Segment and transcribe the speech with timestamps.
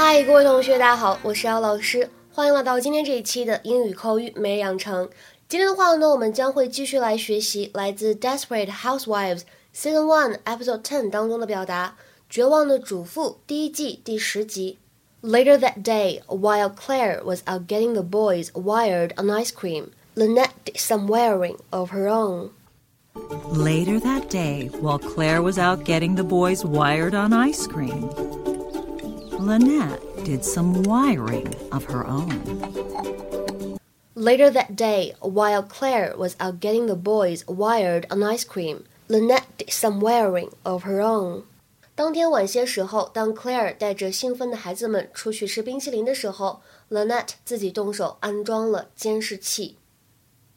[0.00, 5.08] 嗨，各位同学，大家好，我是姚老师，欢迎来到今天这一期的英语口语每日养成。
[5.48, 11.96] 今天的话呢，我们将会继续来学习来自《Desperate Housewives》Season One Episode Ten 当中的表达，《
[12.28, 14.78] 绝望的主妇》第一季第十集。
[15.22, 20.76] Later that day, while Claire was out getting the boys wired on ice cream, Lynette did
[20.76, 22.50] some wiring of her own.
[23.50, 28.08] Later that day, while Claire was out getting the boys wired on ice cream,
[29.40, 33.78] Lynette did some wiring of her own.
[34.14, 39.46] Later that day, while Claire was out getting the boys wired on ice cream, Lynette
[39.58, 41.44] did some wiring of her own.
[41.94, 46.60] 当天晚些时候，当 Claire 带着兴奋的孩子们出去吃冰淇淋的时候，
[46.90, 49.76] Lynette 自己动手安装了监视器。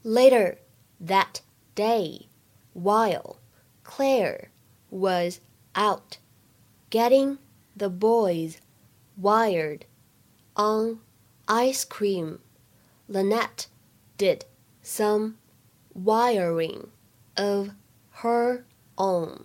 [0.04, 0.58] Later
[1.06, 1.42] that
[1.76, 2.28] day,
[2.74, 3.36] while
[3.84, 4.50] Claire
[4.90, 5.40] was
[5.74, 6.18] out
[6.90, 7.38] getting
[7.78, 8.56] the boys
[9.21, 9.81] wired
[10.55, 11.01] on
[11.47, 12.39] ice cream.
[13.09, 13.67] Lynette
[14.17, 14.47] did
[14.83, 15.35] some
[15.95, 16.89] wiring
[17.37, 17.71] of
[18.23, 18.65] her
[18.97, 19.43] own.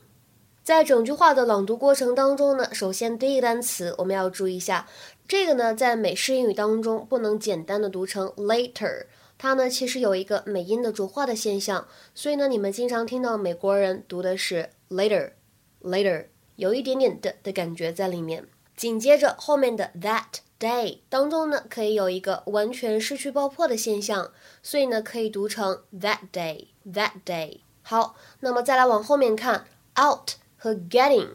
[0.64, 4.88] 在整句话的朗读过程当中呢，首先第一个单词我们要注意一下，
[5.28, 18.48] 这个呢在美式英语当中不能简单的读成 later，它呢其实有一个美音的浊化的现象，所以呢你们经常听到美国人读的是 later，later，有一点点的的感觉在里面。
[18.80, 24.32] 紧接着后面的 that day 当中呢，可以有一个完全失去爆破的现象，
[24.64, 27.60] 所以呢可以读成 that day that day。
[27.82, 29.66] 好，那么再来往后面看
[30.02, 31.32] ，out 和 getting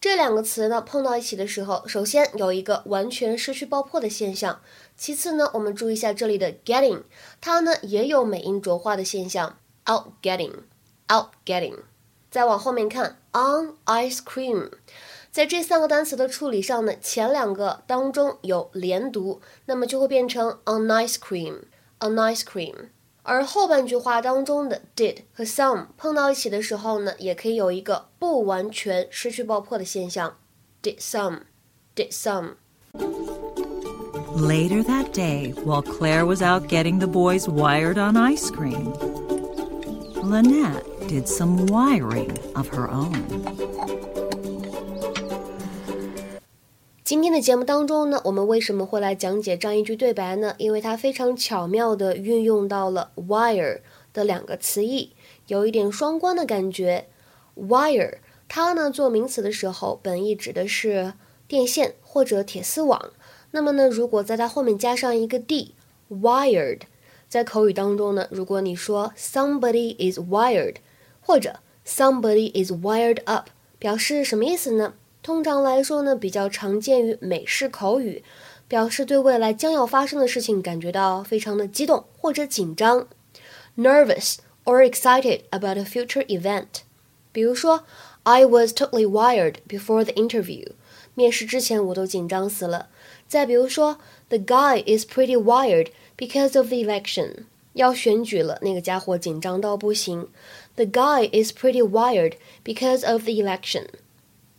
[0.00, 4.62] 这两个词呢碰到一起的时候，首先有一个完全失去爆破的现象，
[4.96, 7.02] 其次呢我们注意一下这里的 getting，
[7.42, 10.54] 它呢也有美音浊化的现象，out getting
[11.12, 11.76] out getting。
[12.30, 14.70] 再往后面看 on ice cream。
[15.35, 22.75] 在这三个单词的处理上呢，前两个当中有连读，那么就会变成 on ice cream，on ice cream。
[23.23, 30.37] 而后半句话当中的 did 和 some 碰到一起的时候呢，也可以有一个不完全失去爆破的现象，
[30.81, 38.91] did some，did some。Later that day, while Claire was out getting the boys wired on ice cream,
[40.23, 43.13] Lynette did some wiring of her own.
[47.06, 50.56] 今天的节目当中呢，我们为什么会来讲解这样一句对白呢？
[50.58, 53.78] 因为它非常巧妙地运用到了 wire
[54.12, 55.12] 的两个词义，
[55.46, 57.06] 有一点双关的感觉。
[57.54, 58.14] wire
[58.48, 61.12] 它呢做名词的时候，本意指的是
[61.46, 63.12] 电线或者铁丝网。
[63.52, 66.80] 那么呢，如果在它后面加上一个 d，wired，
[67.28, 70.78] 在口语当中呢，如果你说 somebody is wired，
[71.20, 74.94] 或者 somebody is wired up，表示什么意思呢？
[75.26, 78.22] 通常来说呢，比较常见于美式口语，
[78.68, 83.08] 表示对未来将要发生的事情感觉到非常的激动或者紧张
[83.76, 86.82] ，nervous or excited about a future event。
[87.32, 87.82] 比如说
[88.22, 90.68] ，I was totally wired before the interview。
[91.16, 92.88] 面试之前我都紧张死了。
[93.26, 93.98] 再比如说
[94.28, 97.46] ，The guy is pretty wired because of the election。
[97.72, 100.28] 要选举了，那个家伙紧张到不行。
[100.76, 102.34] The guy is pretty wired
[102.64, 103.86] because of the election。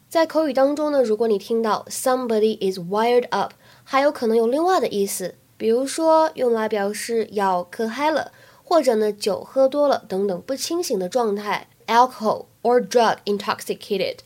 [0.09, 3.51] 在口语当中呢，如果你听到 somebody is wired up，
[3.83, 8.31] 还有可能有另外的意思，比如说用来表示要喝嗨了，
[8.63, 14.19] 或者呢酒喝多了等等不清醒的状态，alcohol or drug intoxicated。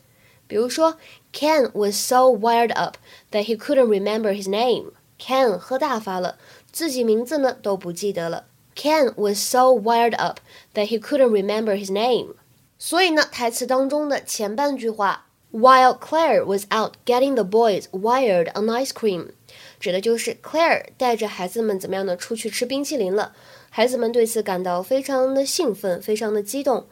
[0.46, 0.98] 比如说
[1.32, 2.96] ，Ken was so wired up
[3.32, 4.92] that he couldn't remember his name。
[5.18, 6.38] Ken 喝大发了，
[6.70, 8.44] 自己名字呢都不记得了。
[8.76, 10.38] Ken was so wired up
[10.74, 12.36] that he couldn't remember his name。
[12.78, 15.26] 所以呢，台词当中的前半句话。
[15.52, 19.32] While Claire was out getting the boys wired on ice cream，
[19.78, 23.34] 指的就是 Claire 带着孩子们怎么样的出去吃冰淇淋了。
[23.68, 26.86] 孩子们对此感到非常的兴奋，非常的激动。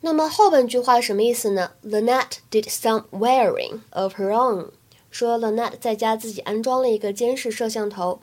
[0.00, 4.70] 那么后半句话什么意思呢？Lynette did some wiring of her own，
[5.10, 8.22] 说 Lynette 在家自己安装了一个监视摄像头。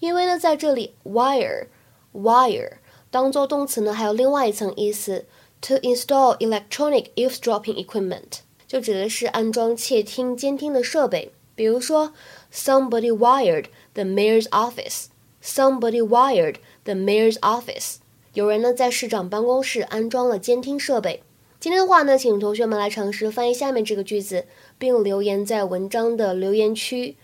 [0.00, 1.66] 因为呢，在这里 wire
[2.14, 2.78] wire
[3.10, 5.26] 当做动词呢，还有另外一层意思
[5.60, 8.40] ，to install electronic eavesdropping equipment。
[8.66, 12.12] 就指的是安装窃听监听的设备，比如说
[12.52, 15.06] ，somebody wired the mayor's office。
[15.42, 17.96] somebody wired the mayor's office。
[18.32, 21.22] 有人呢在市长办公室安装了监听设备。
[21.60, 24.46] 今天的话呢，请同学们来尝试翻译下面这个句子，
[24.78, 27.16] 并留言在文章的留言区。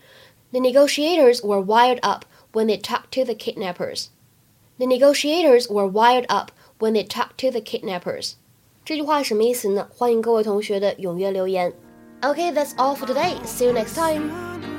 [0.51, 4.07] The negotiators were wired up when they talked to the kidnappers.
[4.77, 8.33] The negotiators were wired up when they talked to the kidnappers.
[8.83, 9.87] 这句话什么意思呢？
[9.93, 11.71] 欢迎各位同学的踊跃留言。
[12.21, 13.35] OK，that's all for today.
[13.45, 14.70] See you next time.